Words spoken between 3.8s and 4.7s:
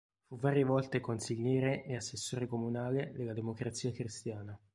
Cristiana.